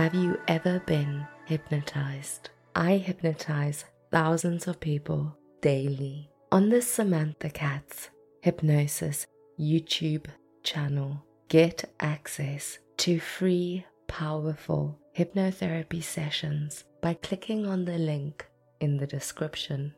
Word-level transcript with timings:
Have 0.00 0.14
you 0.14 0.40
ever 0.48 0.80
been 0.86 1.26
hypnotized? 1.44 2.48
I 2.74 2.96
hypnotize 2.96 3.84
thousands 4.10 4.66
of 4.66 4.80
people 4.80 5.36
daily 5.60 6.30
on 6.50 6.70
the 6.70 6.80
Samantha 6.80 7.50
Katz 7.50 8.08
Hypnosis 8.40 9.26
YouTube 9.60 10.24
channel. 10.62 11.22
Get 11.48 11.84
access 12.00 12.78
to 12.96 13.20
free, 13.20 13.84
powerful 14.08 14.98
hypnotherapy 15.14 16.02
sessions 16.02 16.84
by 17.02 17.12
clicking 17.12 17.66
on 17.66 17.84
the 17.84 17.98
link 17.98 18.46
in 18.80 18.96
the 18.96 19.06
description. 19.06 19.94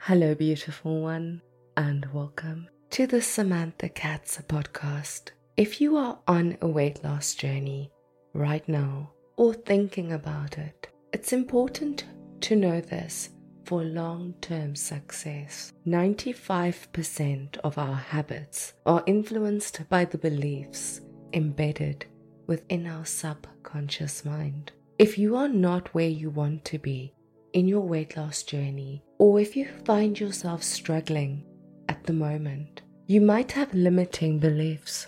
Hello, 0.00 0.34
beautiful 0.34 1.00
one, 1.00 1.40
and 1.76 2.04
welcome 2.12 2.68
to 2.90 3.06
the 3.06 3.22
Samantha 3.22 3.88
Katz 3.88 4.38
podcast. 4.48 5.30
If 5.56 5.80
you 5.80 5.96
are 5.96 6.18
on 6.26 6.58
a 6.60 6.66
weight 6.66 7.04
loss 7.04 7.36
journey 7.36 7.92
right 8.32 8.66
now 8.68 9.10
or 9.36 9.54
thinking 9.54 10.12
about 10.12 10.58
it, 10.58 10.88
it's 11.12 11.32
important 11.32 12.04
to 12.40 12.56
know 12.56 12.80
this 12.80 13.30
for 13.64 13.82
long 13.82 14.34
term 14.40 14.74
success. 14.74 15.72
95% 15.86 17.58
of 17.58 17.78
our 17.78 17.94
habits 17.94 18.74
are 18.86 19.04
influenced 19.06 19.88
by 19.88 20.04
the 20.04 20.18
beliefs 20.18 21.00
embedded 21.32 22.06
within 22.46 22.86
our 22.86 23.04
subconscious 23.04 24.24
mind. 24.24 24.72
If 24.98 25.16
you 25.16 25.36
are 25.36 25.48
not 25.48 25.94
where 25.94 26.08
you 26.08 26.30
want 26.30 26.64
to 26.66 26.78
be 26.78 27.14
in 27.52 27.68
your 27.68 27.80
weight 27.80 28.16
loss 28.16 28.42
journey, 28.42 29.02
or 29.18 29.40
if 29.40 29.56
you 29.56 29.68
find 29.84 30.18
yourself 30.18 30.62
struggling 30.62 31.44
at 31.88 32.04
the 32.04 32.12
moment, 32.12 32.82
you 33.06 33.20
might 33.20 33.52
have 33.52 33.72
limiting 33.72 34.38
beliefs 34.38 35.06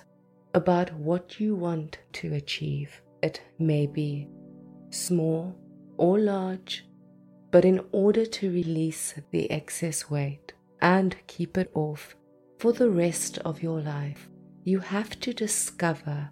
about 0.55 0.93
what 0.95 1.41
you 1.41 1.55
want 1.55 1.98
to 2.12 2.34
achieve. 2.34 3.03
It 3.23 3.41
may 3.59 3.87
be 3.87 4.28
small 4.91 5.55
or 5.97 6.19
large, 6.19 6.84
but 7.51 7.65
in 7.65 7.81
order 7.92 8.27
to 8.27 8.51
release 8.51 9.15
the 9.31 9.51
excess 9.51 10.11
weight 10.11 10.53
and 10.81 11.17
keep 11.27 11.56
it 11.56 11.70
off 11.75 12.17
for 12.59 12.73
the 12.73 12.91
rest 12.91 13.39
of 13.39 13.62
your 13.62 13.81
life, 13.81 14.28
you 14.65 14.81
have 14.81 15.19
to 15.20 15.33
discover 15.33 16.31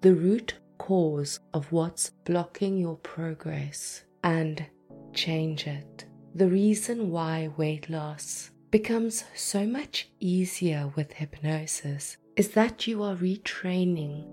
the 0.00 0.14
root 0.14 0.54
cause 0.78 1.40
of 1.52 1.70
what's 1.72 2.10
blocking 2.24 2.78
your 2.78 2.96
progress 2.96 4.02
and 4.22 4.64
change 5.12 5.66
it. 5.66 6.04
The 6.34 6.48
reason 6.48 7.10
why 7.10 7.50
weight 7.56 7.90
loss 7.90 8.50
becomes 8.70 9.24
so 9.34 9.66
much 9.66 10.10
easier 10.20 10.92
with 10.94 11.12
hypnosis 11.12 12.16
is 12.36 12.50
that 12.50 12.86
you 12.86 13.02
are 13.02 13.16
retraining 13.16 14.24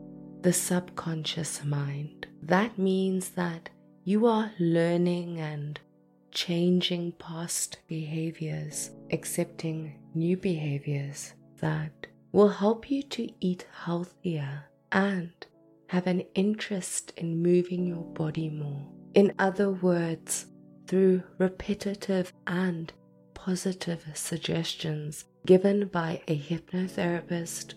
the 0.45 0.53
subconscious 0.53 1.63
mind. 1.63 2.27
That 2.43 2.77
means 2.77 3.29
that 3.29 3.67
you 4.03 4.27
are 4.27 4.51
learning 4.59 5.39
and 5.39 5.79
changing 6.29 7.13
past 7.13 7.79
behaviors, 7.87 8.91
accepting 9.11 9.95
new 10.13 10.37
behaviors 10.37 11.33
that 11.61 12.05
will 12.31 12.49
help 12.49 12.91
you 12.91 13.01
to 13.01 13.27
eat 13.39 13.65
healthier 13.85 14.65
and 14.91 15.31
have 15.87 16.05
an 16.05 16.21
interest 16.35 17.11
in 17.17 17.41
moving 17.41 17.87
your 17.87 18.03
body 18.03 18.51
more. 18.51 18.85
In 19.15 19.33
other 19.39 19.71
words, 19.71 20.45
through 20.85 21.23
repetitive 21.39 22.31
and 22.45 22.93
positive 23.33 24.05
suggestions 24.13 25.25
given 25.47 25.87
by 25.87 26.21
a 26.27 26.37
hypnotherapist 26.37 27.73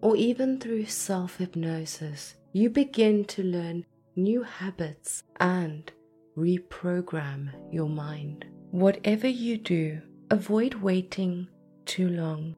or 0.00 0.16
even 0.16 0.58
through 0.58 0.86
self 0.86 1.36
hypnosis, 1.36 2.34
you 2.52 2.70
begin 2.70 3.24
to 3.24 3.42
learn 3.42 3.84
new 4.14 4.42
habits 4.42 5.22
and 5.40 5.92
reprogram 6.36 7.50
your 7.72 7.88
mind. 7.88 8.46
Whatever 8.70 9.28
you 9.28 9.58
do, 9.58 10.00
avoid 10.30 10.74
waiting 10.74 11.48
too 11.84 12.08
long 12.08 12.56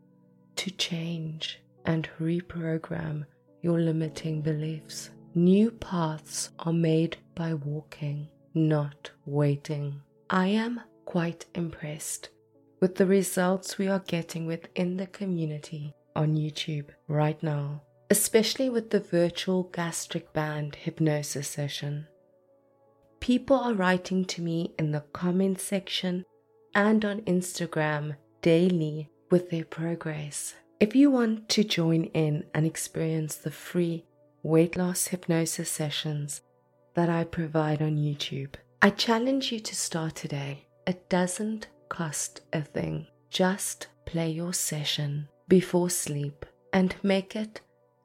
to 0.56 0.70
change 0.70 1.60
and 1.84 2.08
reprogram 2.20 3.24
your 3.62 3.80
limiting 3.80 4.42
beliefs. 4.42 5.10
New 5.34 5.70
paths 5.70 6.50
are 6.60 6.72
made 6.72 7.16
by 7.34 7.54
walking, 7.54 8.28
not 8.54 9.10
waiting. 9.26 10.00
I 10.30 10.48
am 10.48 10.80
quite 11.04 11.46
impressed 11.54 12.30
with 12.80 12.94
the 12.96 13.06
results 13.06 13.78
we 13.78 13.88
are 13.88 14.02
getting 14.06 14.46
within 14.46 14.96
the 14.96 15.06
community 15.06 15.94
on 16.14 16.36
YouTube 16.36 16.88
right 17.06 17.40
now, 17.42 17.82
especially 18.10 18.68
with 18.68 18.90
the 18.90 19.00
virtual 19.00 19.64
gastric 19.64 20.32
band 20.32 20.76
hypnosis 20.76 21.48
session. 21.48 22.06
People 23.20 23.56
are 23.56 23.74
writing 23.74 24.24
to 24.26 24.42
me 24.42 24.74
in 24.78 24.92
the 24.92 25.00
comment 25.12 25.60
section 25.60 26.24
and 26.74 27.04
on 27.04 27.20
Instagram 27.22 28.16
daily 28.42 29.10
with 29.30 29.50
their 29.50 29.64
progress. 29.64 30.54
If 30.80 30.94
you 30.94 31.10
want 31.10 31.48
to 31.50 31.64
join 31.64 32.04
in 32.04 32.44
and 32.54 32.64
experience 32.64 33.34
the 33.34 33.50
free 33.50 34.04
weight 34.42 34.76
loss 34.76 35.08
hypnosis 35.08 35.68
sessions 35.68 36.42
that 36.94 37.08
I 37.08 37.24
provide 37.24 37.82
on 37.82 37.96
YouTube, 37.96 38.54
I 38.80 38.90
challenge 38.90 39.50
you 39.50 39.58
to 39.60 39.74
start 39.74 40.14
today. 40.14 40.66
It 40.86 41.08
doesn't 41.08 41.66
cost 41.88 42.42
a 42.52 42.62
thing. 42.62 43.08
Just 43.28 43.88
play 44.06 44.30
your 44.30 44.52
session 44.52 45.28
before 45.48 45.90
sleep 45.90 46.44
and 46.72 46.94
make 47.02 47.34
it 47.34 47.60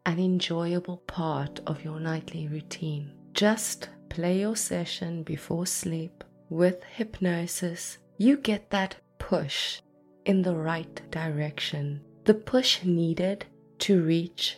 an 0.05 0.19
enjoyable 0.19 0.97
part 0.97 1.59
of 1.67 1.83
your 1.83 1.99
nightly 1.99 2.47
routine. 2.47 3.11
Just 3.33 3.89
play 4.09 4.39
your 4.39 4.55
session 4.55 5.23
before 5.23 5.65
sleep 5.65 6.23
with 6.49 6.83
hypnosis. 6.83 7.97
You 8.17 8.37
get 8.37 8.69
that 8.69 8.95
push 9.17 9.81
in 10.25 10.41
the 10.41 10.55
right 10.55 11.01
direction, 11.11 12.01
the 12.25 12.33
push 12.33 12.83
needed 12.83 13.45
to 13.79 14.01
reach 14.01 14.57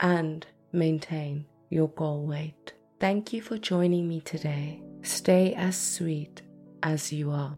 and 0.00 0.46
maintain 0.72 1.46
your 1.70 1.88
goal 1.88 2.26
weight. 2.26 2.72
Thank 2.98 3.32
you 3.32 3.42
for 3.42 3.58
joining 3.58 4.08
me 4.08 4.20
today. 4.20 4.82
Stay 5.02 5.54
as 5.54 5.76
sweet 5.76 6.42
as 6.82 7.12
you 7.12 7.30
are. 7.30 7.56